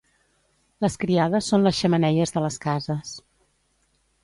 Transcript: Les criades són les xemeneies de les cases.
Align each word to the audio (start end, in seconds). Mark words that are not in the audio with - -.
Les 0.85 0.95
criades 1.03 1.51
són 1.51 1.67
les 1.69 1.77
xemeneies 1.83 2.35
de 2.39 2.45
les 2.47 2.59
cases. 2.65 3.15